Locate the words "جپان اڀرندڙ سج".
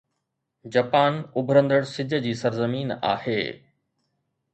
0.73-2.11